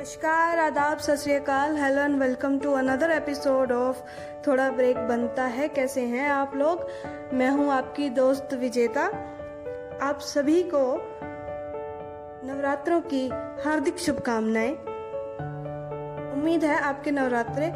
[0.00, 1.24] नमस्कार, आदाब, सत
[1.78, 3.96] hello and welcome to another episode of
[4.46, 5.68] Thoda break Banta Hai.
[5.68, 6.86] कैसे हैं आप लोग?
[7.32, 9.00] मैं हूँ आपकी दोस्त विजेता।
[10.02, 10.96] आप सभी को
[12.44, 13.28] नवरात्रों की
[13.64, 14.72] हार्दिक शुभकामनाएँ।
[16.32, 17.72] उम्मीद है आपके नवरात्रे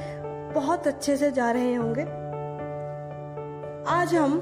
[0.55, 2.03] बहुत अच्छे से जा रहे होंगे।
[3.91, 4.41] आज हम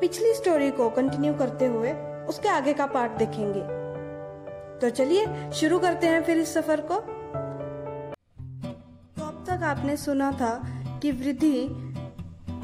[0.00, 1.92] पिछली स्टोरी को कंटिन्यू करते हुए
[2.28, 3.83] उसके आगे का पार्ट देखेंगे।
[4.80, 6.94] तो चलिए शुरू करते हैं फिर इस सफ़र को।
[9.16, 10.52] तो अब तक आपने सुना था
[11.02, 11.64] कि वृद्धि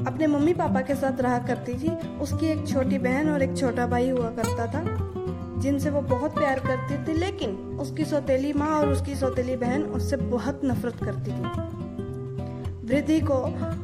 [0.07, 1.89] अपने मम्मी पापा के साथ रहा करती थी।
[2.19, 4.83] उसकी एक छोटी बहन और एक छोटा भाई हुआ करता था,
[5.61, 10.17] जिनसे वो बहुत प्यार करती थी, लेकिन उसकी सौतेली माँ और उसकी सौतेली बहन उससे
[10.17, 11.69] बहुत नफरत करती थी।
[12.87, 13.37] वृद्धि को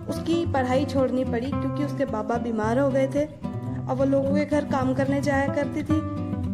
[0.10, 4.46] उसकी पढ़ाई छोड़नी पड़ी क्योंकि उसके बाबा बीमार हो गए थे, और वो लोगों के
[4.46, 6.00] घर काम करने जाया करती थी।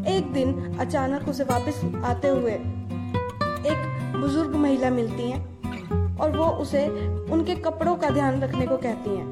[0.07, 6.87] एक दिन अचानक उसे वापस आते हुए एक बुज़ुर्ग महिला मिलती हैं और वो उसे
[7.31, 9.25] उनके कपड़ों का ध्यान रखने को कहती हैं।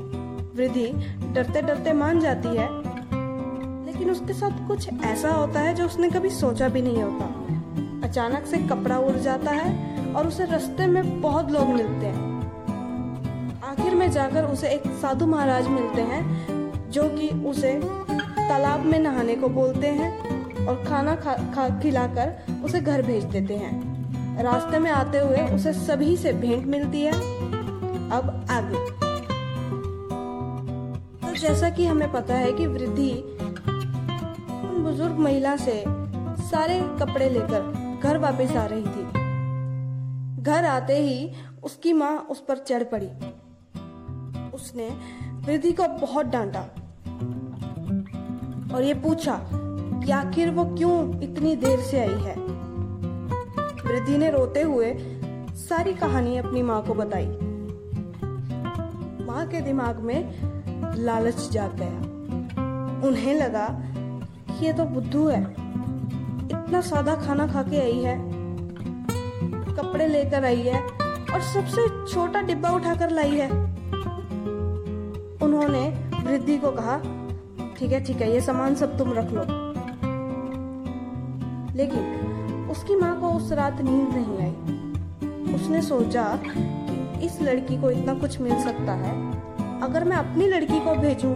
[0.55, 0.86] वृद्धि
[1.33, 2.67] डरते डरते मान जाती है,
[3.86, 8.45] लेकिन उसके साथ कुछ ऐसा होता है जो उसने कभी सोचा भी नहीं होता। अचानक
[8.45, 12.30] से कपड़ा उड़ जाता है और उसे रास्ते में बहुत लोग मिलते हैं।
[13.64, 16.22] आखिर में जाकर उसे एक साधु महाराज मिलते हैं,
[16.92, 17.73] जो कि उसे
[18.11, 23.56] तालाब में नहाने को बोलते हैं। और खाना खा, खा खिलाकर उसे घर भेज देते
[23.56, 27.14] हैं। रास्ते में आते हुए उसे सभी से भेंट मिलती है।
[28.12, 28.89] अब आगे।
[31.28, 33.38] तो जैसा कि हमें पता है कि वृद्धि
[34.82, 35.84] बुज़ुर्ग महिला से
[36.42, 39.04] सारे कपड़े लेकर घर वापस आ रही थी।
[40.44, 41.32] घर आते ही
[41.64, 43.09] उसकी माँ उस पर चढ़ पड़ी।
[44.54, 44.89] उसने
[45.45, 46.62] वृद्धि को बहुत डांटा
[48.76, 49.34] और ये पूछा
[50.05, 52.35] कि आखिर वो क्यों इतनी देर से आई है?
[53.85, 54.93] वृद्धि ने रोते हुए
[55.55, 57.27] सारी कहानी अपनी माँ को बताई।
[59.25, 60.33] माँ के दिमाग में
[60.95, 63.67] लालच जाग गया। उन्हें लगा
[64.49, 65.42] कि ये तो बुद्धू है।
[66.52, 68.17] इतना सादा खाना खा के आई है।
[69.76, 70.81] कपड़े लेकर आई है
[71.33, 73.49] और सबसे छोटा डिब्बा उठाकर लाई है।
[75.42, 75.89] उन्होंने
[76.23, 76.97] वृद्धि को कहा,
[77.80, 79.61] ठीक है ठीक है, ये सामान सब तुम रख लो।
[81.76, 87.92] लेकिन उसकी माँ को उस रात नींद नहीं आई। उसने सोचा कि इस लड़की को
[87.92, 89.14] इतना कुछ मिल सकता है।
[89.82, 91.33] अगर मैं अपनी लड़की को भेजूं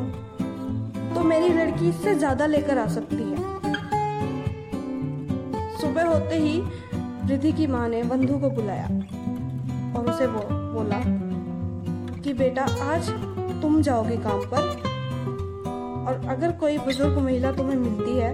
[1.15, 3.37] तो मेरी लड़की इससे ज़्यादा लेकर आ सकती है।
[5.81, 6.61] सुबह होते ही
[7.27, 8.85] रिधि की माँ ने बंधु को बुलाया
[9.95, 10.41] और उसे वो
[10.73, 10.99] बोला
[12.21, 13.09] कि बेटा, आज
[13.61, 14.93] तुम जाओगे काम पर
[16.07, 18.33] और अगर कोई बुज़ुर्ग महिला तुम्हें मिलती है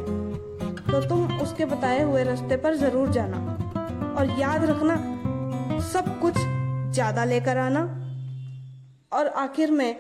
[0.91, 3.38] तो तुम उसके बताए हुए रास्ते पर ज़रूर जाना
[4.18, 4.96] और याद रखना,
[5.84, 6.34] सब कुछ
[6.94, 7.81] ज़्यादा लेकर आना।
[9.12, 9.96] और आखिर में,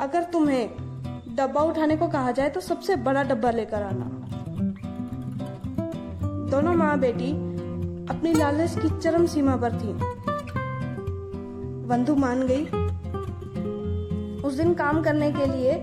[0.00, 4.08] अगर तुम्हें डब्बा उठाने को कहा जाए तो सबसे बड़ा डब्बा लेकर आना।
[6.50, 7.30] दोनों माँ बेटी
[8.10, 9.92] अपनी लालच की चरम सीमा पर थी।
[11.88, 12.64] बंधु मान गई।
[14.40, 15.76] उस दिन काम करने के लिए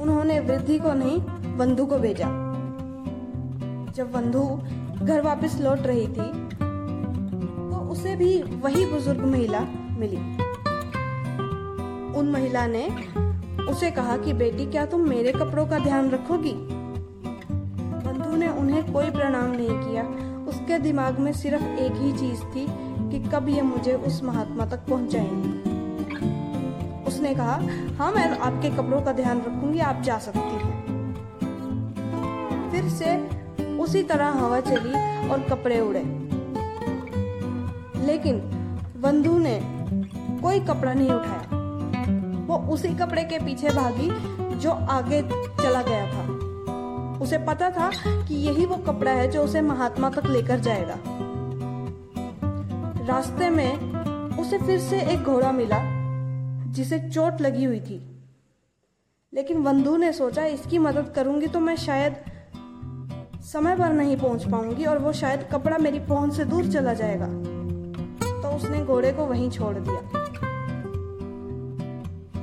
[0.00, 1.20] उन्होंने वृद्धि को नहीं,
[1.58, 2.45] बंधु को भेजा।
[3.96, 4.40] जब बंधु
[5.04, 6.24] घर वापस लौट रही थी
[7.70, 8.30] तो उसे भी
[8.62, 9.60] वही बुज़ुर्ग महिला
[9.98, 10.16] मिली।
[12.18, 12.84] उन महिला ने
[13.64, 16.52] उसे कहा कि बेटी, क्या तुम मेरे कपड़ों का ध्यान रखोगी?
[18.06, 20.02] बंधु ने उन्हें कोई प्रणाम नहीं किया।
[20.48, 22.66] उसके दिमाग में सिर्फ़ एक ही चीज़ थी
[23.10, 25.74] कि कब ये मुझे उस महात्मा तक पहुंचाएँगे।
[27.06, 27.58] उसने कहा
[27.98, 30.74] हाँ मैं आपके कपड़ों का ध्यान रखूँगी, आप जा सकती हैं।
[32.70, 33.35] फिर से
[33.86, 36.02] उसी तरह हवा चली और कपड़े उड़े।
[38.06, 38.40] लेकिन
[38.96, 39.60] बंधु ने
[40.42, 44.10] कोई कपड़ा नहीं उठाया। वो उसी कपड़े के पीछे भागी
[44.58, 45.22] जो आगे
[45.62, 46.24] चला गया था।
[47.22, 47.90] उसे पता था
[48.28, 50.98] कि यही वो कपड़ा है जो उसे महात्मा तक लेकर जाएगा।
[53.06, 53.72] रास्ते में
[54.38, 55.78] उसे फिर से एक घोड़ा मिला,
[56.72, 58.00] जिसे चोट लगी हुई थी।
[59.34, 62.16] लेकिन बंधु ने सोचा, इसकी मदद करूँगी तो मैं शायद
[63.46, 67.26] समय पर नहीं पहुँच पाऊँगी और वो शायद कपड़ा मेरी पहुँच से दूर चला जाएगा।
[68.42, 70.00] तो उसने घोड़े को वहीं छोड़ दिया।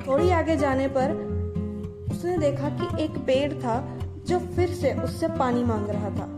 [0.06, 1.12] थोड़ी आगे जाने पर
[2.10, 3.76] उसने देखा कि एक पेड़ था
[4.26, 6.28] जो फिर से उससे पानी मांग रहा था।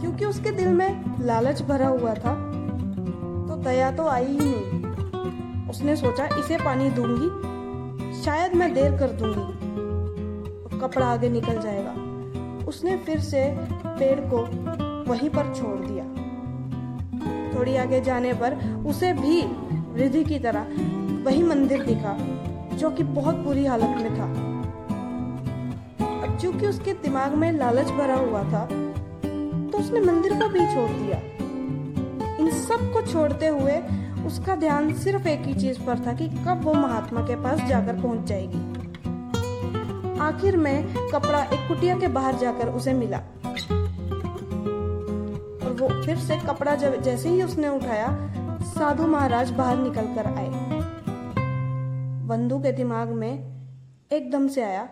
[0.00, 2.34] क्योंकि उसके दिल में लालच भरा हुआ था
[3.46, 9.08] तो दया तो आई ही नहीं। उसने सोचा, इसे पानी दूँगी, शायद मैं देर कर
[9.12, 9.58] दूँगी
[10.80, 12.09] कपड़ा आगे निकल जाएगा।
[12.70, 13.42] उसने फिर से
[13.86, 14.38] पेड़ को
[15.10, 16.04] वहीं पर छोड़ दिया।
[17.52, 18.54] थोड़ी आगे जाने पर
[18.86, 19.40] उसे भी
[19.94, 20.66] रिधि की तरह
[21.24, 22.16] वही मंदिर दिखा,
[22.76, 24.28] जो कि बहुत बुरी हालत में था।
[26.36, 31.18] चूँकि उसके दिमाग में लालच भरा हुआ था तो उसने मंदिर को भी छोड़ दिया।
[32.36, 33.76] इन सबको छोड़ते हुए
[34.26, 38.00] उसका ध्यान सिर्फ़ एक ही चीज़ पर था कि कब वो महात्मा के पास जाकर
[38.02, 38.79] पहुँच जाएगी।
[40.20, 43.18] आखिर में कपड़ा एक कुटिया के बाहर जाकर उसे मिला।
[45.64, 48.32] और वो फिर से कपड़ा जब जैसे ही उसने उठाया,
[48.62, 50.50] साधु महाराज बाहर निकल कर आए।
[52.26, 53.60] बंधु के दिमाग में
[54.12, 54.88] एकदम से आया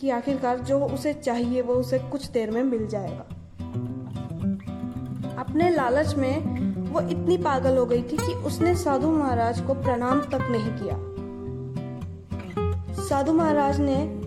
[0.00, 3.24] कि आखिरकार जो उसे चाहिए, वो उसे कुछ देर में मिल जाएगा।
[5.38, 6.62] अपने लालच में
[6.92, 10.96] वो इतनी पागल हो गई थी कि उसने साधु महाराज को प्रणाम तक नहीं किया।
[13.02, 14.21] साधु महाराज ने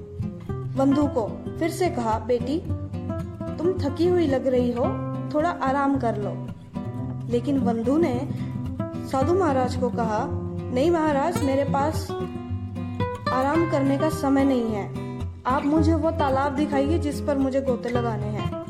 [0.78, 2.60] बंधु को फिर से कहा, बेटी,
[3.58, 4.84] तुम थकी हुई लग रही हो,
[5.34, 6.48] थोड़ा आराम कर लो।
[7.32, 8.30] लेकिन बंधु ने
[9.12, 10.28] साधु महाराज को कहा,
[10.74, 12.12] नहीं महाराज, मेरे पास
[13.30, 15.06] आराम करने का समय नहीं है।
[15.46, 18.66] आप मुझे वो तालाब दिखाइए जिस पर मुझे गोते लगाने हैं।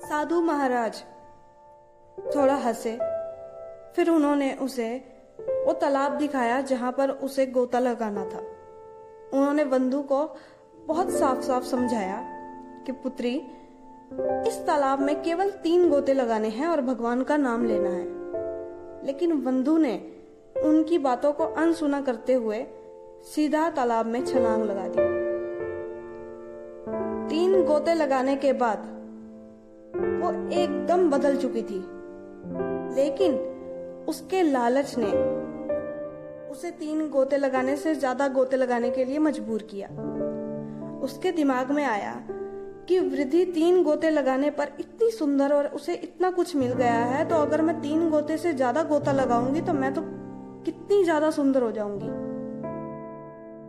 [0.00, 1.02] साधु महाराज
[2.36, 2.98] थोड़ा हंसे।
[3.96, 5.04] फिर उन्होंने उसे
[5.66, 8.57] वो तालाब दिखाया जहाँ पर उसे गोता लगाना था।
[9.34, 10.36] उन्होंने बंधु को
[10.86, 12.22] बहुत साफ़ साफ़ समझाया
[12.86, 13.46] कि पुत्री,
[14.48, 18.18] इस तालाब में केवल तीन गोते लगाने हैं और भगवान का नाम लेना है।
[19.06, 20.12] लेकिन बंधु ने
[20.64, 22.66] उनकी बातों को अनसुना करते हुए
[23.34, 25.18] सीधा तालाब में छलांग लगा दी।
[27.28, 28.78] तीन गोते लगाने के बाद
[29.96, 31.98] वो एकदम बदल चुकी थी।
[32.94, 33.34] लेकिन
[34.08, 35.38] उसके लालच ने
[36.50, 39.88] उसे तीन गोते लगाने से ज़्यादा गोते लगाने के लिए मजबूर किया।
[41.02, 42.14] उसके दिमाग में आया
[42.88, 47.24] कि वृद्धि तीन गोते लगाने पर इतनी सुंदर और उसे इतना कुछ मिल गया है
[47.28, 50.02] तो अगर मैं तीन गोते से ज़्यादा गोता लगाऊँगी तो मैं तो
[50.64, 52.08] कितनी ज़्यादा सुंदर हो जाऊँगी।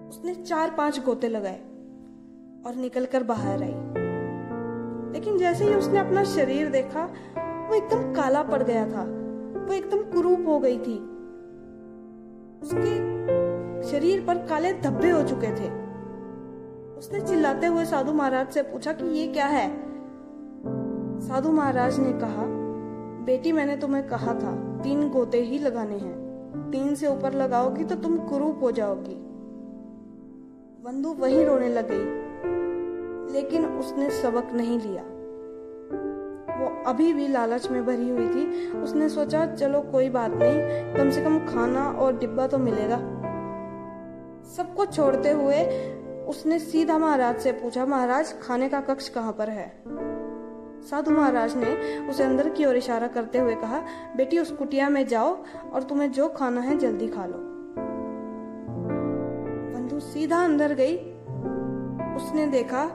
[0.09, 1.59] उसने चार पाँच गोते लगाए
[2.65, 3.75] और निकलकर बाहर आई।
[5.13, 7.03] लेकिन जैसे ही उसने अपना शरीर देखा,
[7.69, 9.03] वो एकदम काला पड़ गया था।
[9.59, 10.97] वो एकदम कुरूप हो गई थी।
[12.63, 15.69] उसके शरीर पर काले धब्बे हो चुके थे।
[16.97, 19.69] उसने चिल्लाते हुए साधु महाराज से पूछा कि ये क्या है?
[21.19, 22.45] साधु महाराज ने कहा,
[23.25, 26.17] बेटी, मैंने तुम्हें कहा था, तीन गोते ही लगाने हैं।
[26.71, 29.15] तीन से ऊपर लगाओगी तो तुम कुरूप हो जाओगी।
[30.83, 31.91] बंधु वही रोने लग,
[33.33, 35.03] लेकिन उसने सबक नहीं लिया।
[36.59, 40.59] वो अभी भी लालच में भरी हुई थी। उसने सोचा, चलो, कोई बात नहीं।
[40.95, 42.97] कम से कम खाना और डिब्बा तो मिलेगा।
[44.57, 45.63] सबको छोड़ते हुए
[46.25, 49.83] उसने सीधा महाराज से पूछा, महाराज, खाने का कक्ष कहाँ पर है?
[50.81, 53.79] साधु महाराज ने उसे अंदर की ओर इशारा करते हुए कहा,
[54.15, 55.37] बेटी, उस कुटिया में जाओ
[55.73, 57.37] और तुम्हें जो खाना है जल्दी खा लो।
[59.73, 60.97] बंधु सीधा अंदर गई।
[62.15, 62.85] उसने देखा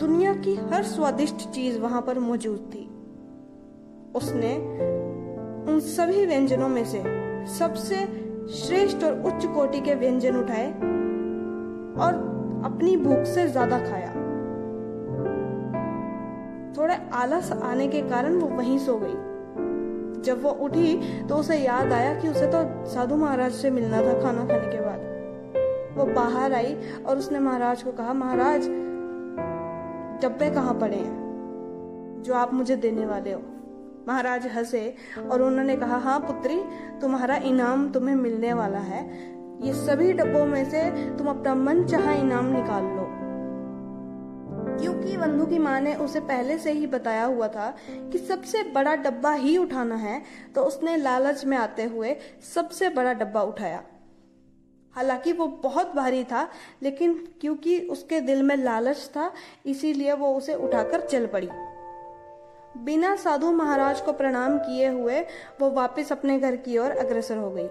[0.00, 2.82] दुनिया की हर स्वादिष्ट चीज़ वहाँ पर मौजूद थी।
[4.14, 4.54] उसने
[5.72, 7.02] उन सभी व्यंजनों में से
[7.48, 7.96] सबसे
[8.56, 10.66] श्रेष्ठ और उच्च कोटि के व्यंजन उठाए
[11.98, 12.14] और
[12.64, 14.12] अपनी भूख से ज़्यादा खाया।
[16.78, 20.94] थोड़े आलस आने के कारण वो वहीं सो गई। जब वो उठी
[21.28, 24.80] तो उसे याद आया कि उसे तो साधु महाराज से मिलना था खाना खाने के
[24.80, 25.12] बाद।
[25.96, 26.76] वो बाहर आई
[27.06, 28.68] और उसने महाराज को कहा, महाराज
[30.22, 32.22] डब्बे कहाँ पड़े हैं?
[32.22, 33.42] जो आप मुझे देने वाले हो।
[34.08, 34.94] महाराज हंसे
[35.30, 36.62] और उन्होंने कहा हाँ पुत्री,
[37.00, 39.02] तुम्हारा इनाम तुम्हें मिलने वाला है।
[39.66, 43.06] ये सभी डब्बों में से तुम अपना मन चाह इनाम निकाल लो।
[44.80, 48.94] क्योंकि बंधु की माँ ने उसे पहले से ही बताया हुआ था कि सबसे बड़ा
[48.94, 50.22] डब्बा ही उठाना है
[50.54, 52.16] तो उसने लालच में आते हुए
[52.54, 53.82] सबसे बड़ा डब्बा उठाया।
[54.94, 56.48] हालाँकि वो बहुत भारी था,
[56.82, 59.32] लेकिन क्योंकि उसके दिल में लालच था,
[59.66, 61.48] इसीलिए वो उसे उठाकर चल पड़ी।
[62.76, 65.20] बिना साधु महाराज को प्रणाम किए हुए
[65.60, 67.68] वो वापस अपने घर की ओर अग्रसर हो गई।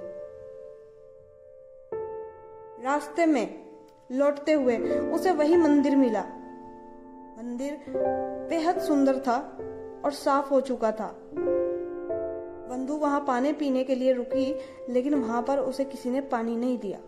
[2.84, 3.66] रास्ते में
[4.12, 6.22] लौटते हुए उसे वही मंदिर मिला।
[7.38, 7.84] मंदिर
[8.50, 9.38] बेहद सुंदर था
[10.06, 11.16] और साफ़ हो चुका था।
[12.70, 14.56] बंधु वहाँ पानी पीने के लिए रुकी,
[14.90, 17.00] लेकिन वहाँ पर उसे किसी ने पानी नहीं दिया।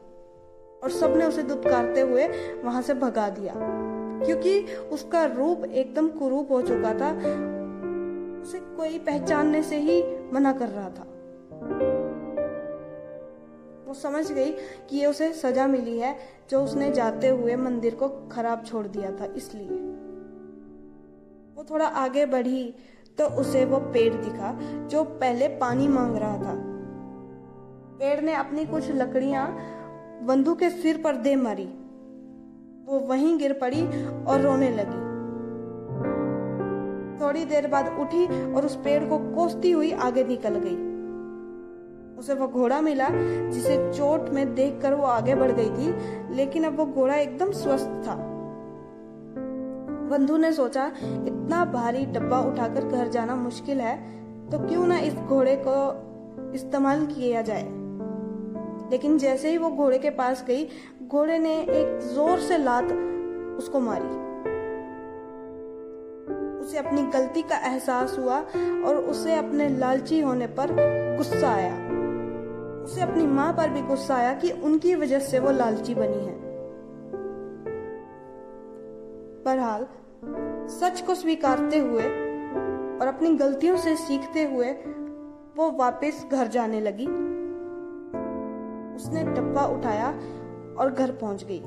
[0.85, 2.27] और सबने उसे दुत्कारते हुए
[2.63, 3.53] वहाँ से भगा दिया।
[4.25, 4.61] क्योंकि
[4.91, 7.09] उसका रूप एकदम कुरूप हो चुका था,
[8.41, 11.05] उसे कोई पहचानने से ही मना कर रहा था।
[13.87, 14.51] वो समझ गई
[14.89, 16.15] कि ये उसे सजा मिली है,
[16.49, 19.77] जो उसने जाते हुए मंदिर को खराब छोड़ दिया था, इसलिए।
[21.55, 22.75] वो थोड़ा आगे बढ़ी
[23.17, 24.51] तो उसे वो पेड़ दिखा,
[24.87, 26.53] जो पहले पानी मांग रहा था।
[27.99, 29.47] पेड़ ने अपनी कुछ लकड़ियाँ
[30.23, 31.65] बंधु के सिर पर दे मारी।
[32.85, 33.81] वो वहीं गिर पड़ी
[34.23, 35.03] और रोने लगी।
[37.21, 40.75] थोड़ी देर बाद उठी और उस पेड़ को कोसती हुई आगे निकल गई।
[42.19, 43.07] उसे वो घोड़ा मिला,
[43.49, 48.07] जिसे चोट में देखकर वो आगे बढ़ गई थी, लेकिन अब वो घोड़ा एकदम स्वस्थ
[48.07, 48.15] था।
[50.09, 53.97] बंधु ने सोचा, इतना भारी डब्बा उठाकर घर जाना मुश्किल है
[54.49, 57.63] तो क्यों ना इस घोड़े को इस्तेमाल किया जाए?
[58.91, 60.67] लेकिन जैसे ही वो घोड़े के पास गई,
[61.07, 62.91] घोड़े ने एक ज़ोर से लात
[63.59, 64.23] उसको मारी।
[66.59, 68.39] उसे अपनी गलती का एहसास हुआ
[68.87, 70.75] और उसे अपने लालची होने पर
[71.17, 71.73] गुस्सा आया।
[72.83, 76.33] उसे अपनी माँ पर भी गुस्सा आया कि उनकी वजह से वो लालची बनी है।
[79.45, 79.87] बहरहाल
[80.69, 82.03] सच को स्वीकारते हुए
[82.99, 84.71] और अपनी गलतियों से सीखते हुए
[85.57, 87.07] वो वापस घर जाने लगी।
[88.95, 90.07] उसने डब्बा उठाया
[90.79, 91.61] और घर पहुँच गई।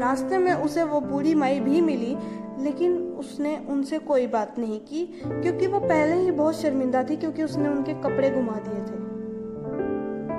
[0.00, 2.16] रास्ते में उसे वो बूढ़ी माई भी मिली,
[2.58, 7.42] लेकिन उसने उनसे कोई बात नहीं की, क्योंकि वो पहले ही बहुत शर्मिंदा थी, क्योंकि
[7.42, 9.04] उसने उनके कपड़े घुमा दिए थे।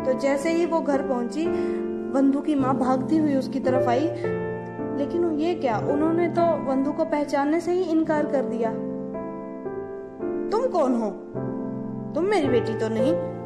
[0.06, 1.48] तो जैसे ही वो घर पहुँची
[2.13, 4.10] बंधु की माँ भागती हुई उसकी तरफ़ आई।
[4.98, 8.72] लेकिन ये क्या, उन्होंने तो बंधु को पहचानने से ही इनकार कर दिया।
[10.50, 11.10] तुम कौन हो?
[12.13, 13.37] तुम मेरी बेटी तो नहीं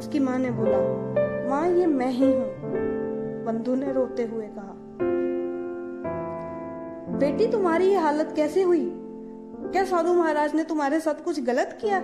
[0.00, 0.78] उसकी माँ ने बोला,
[1.50, 4.74] माँ, ये मैं ही हूँ। बंधु ने रोते हुए कहा,
[7.18, 8.90] बेटी, तुम्हारी ये हालत कैसे हुई?
[9.72, 12.00] क्या साधु महाराज ने तुम्हारे साथ कुछ गलत किया?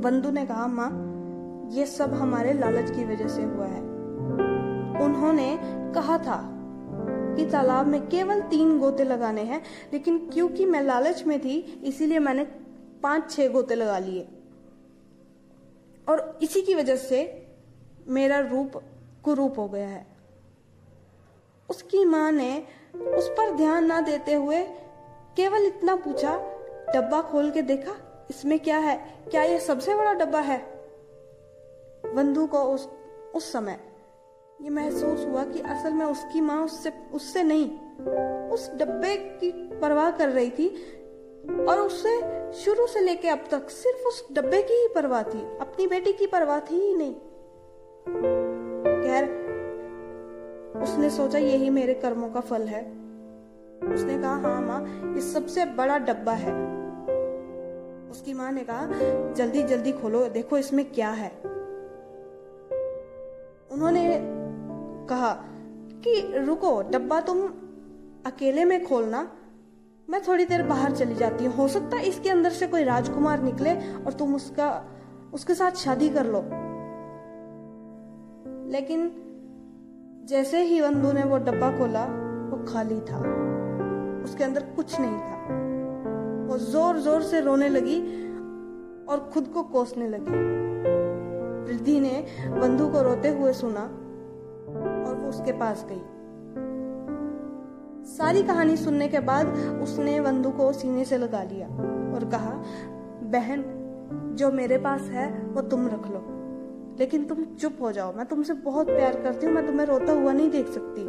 [0.00, 0.90] बंधु ने कहा, माँ,
[1.72, 3.80] ये सब हमारे लालच की वजह से हुआ है।
[5.04, 5.58] उन्होंने
[5.94, 6.50] कहा था
[7.36, 9.62] कि तालाब में केवल तीन गोते लगाने हैं,
[9.92, 12.44] लेकिन क्योंकि मैं लालच में थी, इसीलिए मैंने
[13.02, 14.28] पाँच छह गोते लगा लिए।
[16.08, 17.20] और इसी की वजह से
[18.08, 18.82] मेरा रूप
[19.24, 20.06] कुरूप हो गया है।
[21.68, 22.58] उसकी माँ ने
[22.94, 24.62] उस पर ध्यान ना देते हुए
[25.36, 26.36] केवल इतना पूछा,
[26.94, 27.96] डब्बा खोल के देखा,
[28.30, 28.96] इसमें क्या है?
[29.30, 30.58] क्या यह सबसे बड़ा डब्बा है?
[32.06, 32.88] बंधु को उस
[33.34, 33.78] उस समय
[34.62, 37.70] ये महसूस हुआ कि असल में उसकी माँ उससे उससे नहीं,
[38.48, 40.68] उस डब्बे की परवाह कर रही थी
[41.50, 45.86] और उससे शुरू से लेके अब तक सिर्फ़ उस डब्बे की ही परवाह थी, अपनी
[45.86, 47.14] बेटी की परवाह थी ही नहीं।
[49.02, 49.24] खैर,
[50.82, 52.82] उसने सोचा यही मेरे कर्मों का फल है।
[53.94, 56.54] उसने कहा हाँ माँ ये सबसे बड़ा डब्बा है।
[58.10, 58.88] उसकी माँ ने कहा,
[59.32, 61.30] जल्दी जल्दी खोलो, देखो इसमें क्या है।
[63.70, 64.20] उन्होंने
[65.08, 65.34] कहा
[66.04, 67.46] कि, रुको, डब्बा तुम
[68.26, 69.32] अकेले में खोलना।
[70.08, 73.42] मैं थोड़ी देर बाहर चली जाती हूँ। हो सकता है इसके अंदर से कोई राजकुमार
[73.42, 74.84] निकले और तुम उसका,
[75.34, 76.40] उसके साथ शादी कर लो।
[78.70, 79.10] लेकिन
[80.26, 82.04] जैसे ही बंधु ने वो डब्बा खोला,
[82.50, 83.18] वो खाली था।
[84.24, 85.36] उसके अंदर कुछ नहीं था।
[86.48, 88.00] वो ज़ोर ज़ोर से रोने लगी
[89.06, 90.42] और खुद को कोसने लगी।
[91.72, 96.02] रिद्धि ने बंधु को रोते हुए सुना और वो उसके पास गई।
[98.04, 99.46] सारी कहानी सुनने के बाद
[99.82, 101.66] उसने बंधु को सीने से लगा लिया
[102.14, 102.62] और कहा,
[103.22, 103.64] बहन,
[104.34, 106.30] जो मेरे पास है, वो तुम रख लो।
[106.98, 110.32] लेकिन तुम चुप हो जाओ। मैं तुमसे बहुत प्यार करती हूँ। मैं तुम्हें रोता हुआ
[110.32, 111.04] नहीं देख सकती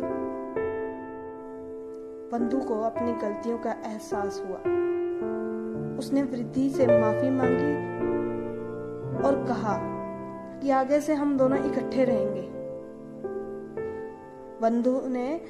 [2.31, 4.57] बंधु को अपनी गलतियों का एहसास हुआ।
[5.97, 7.75] उसने वृद्धि से माफ़ी मांगी
[9.27, 9.79] और कहा
[10.59, 12.51] कि आगे से हम दोनों इकट्ठे रहेंगे।
[14.61, 15.41] बंधु ने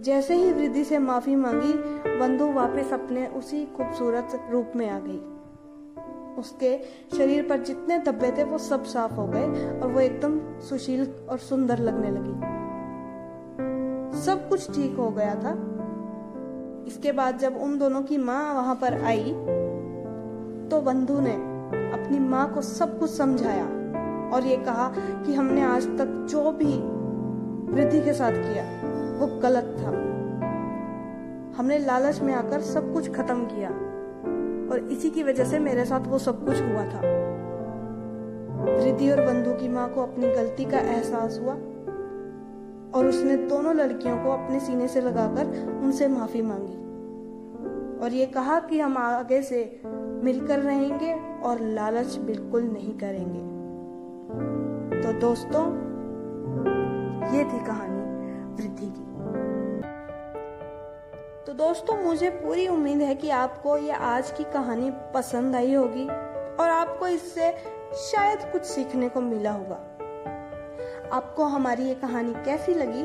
[0.00, 1.72] जैसे ही वृद्धि से माफ़ी मांगी,
[2.20, 5.18] बंधु वापस अपने उसी खूबसूरत रूप में आ गई।
[6.40, 6.78] उसके
[7.16, 11.38] शरीर पर जितने धब्बे थे, वो सब साफ़ हो गए और वो एकदम सुशील और
[11.38, 12.50] सुंदर लगने लगी।
[14.20, 15.52] सब कुछ ठीक हो गया था।
[16.86, 19.32] इसके बाद जब उन दोनों की माँ वहाँ पर आई
[20.70, 21.34] तो बंधु ने
[21.92, 23.64] अपनी माँ को सब कुछ समझाया
[24.36, 26.78] और ये कहा कि हमने आज तक जो भी
[27.74, 28.79] वृद्धि के साथ किया
[29.20, 29.90] वो गलत था।
[31.58, 33.70] हमने लालच में आकर सब कुछ खत्म किया।
[34.72, 37.30] और इसी की वजह से मेरे साथ वो सब कुछ हुआ था।
[38.64, 41.54] वृद्धि और बंधु की माँ को अपनी गलती का एहसास हुआ।
[42.94, 46.80] और उसने दोनों लड़कियों को अपने सीने से लगाकर उनसे माफ़ी मांगी।
[48.04, 49.82] और ये कहा कि हम आगे से
[50.24, 53.60] मिलकर रहेंगे और लालच बिल्कुल नहीं करेंगे।
[55.02, 55.66] तो दोस्तों,
[57.34, 58.00] ये थी कहानी
[58.54, 59.09] वृद्धि की।
[61.50, 66.04] तो दोस्तों, मुझे पूरी उम्मीद है कि आपको ये आज की कहानी पसंद आई होगी
[66.04, 67.50] और आपको इससे
[68.00, 69.76] शायद कुछ सीखने को मिला होगा।
[71.12, 73.02] आपको हमारी ये कहानी कैसी लगी,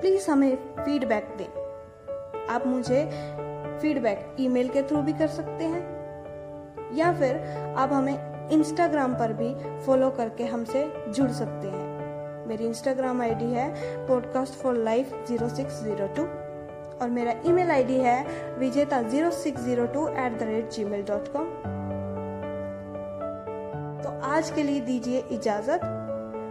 [0.00, 3.04] प्लीज़ हमें फीडबैक दें। आप मुझे
[3.82, 7.36] फीडबैक ईमेल के थ्रू भी कर सकते हैं, या फिर
[7.78, 13.68] आप हमें इंस्टाग्राम पर भी फॉलो करके हमसे जुड़ सकते हैं। मेरी इंस्टाग्राम आईडी है
[14.08, 16.26] podcast for life zero six zero two
[17.02, 18.24] और मेरा ईमेल आईडी है
[18.58, 21.46] Vijeta zero six zero two at the rate Gmail dot com
[24.02, 25.80] तो आज के लिए दीजिए इजाज़त।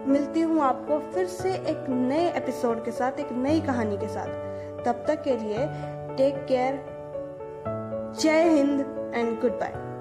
[0.08, 4.86] मिलती हूँ आपको फिर से एक नए एपिसोड के साथ, एक नई कहानी के साथ।
[4.86, 5.66] तब तक के लिए
[6.18, 6.84] टेक केयर
[8.22, 9.93] जय हिंद एंड गुड बाय